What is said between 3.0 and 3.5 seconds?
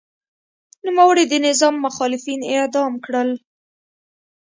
کړل.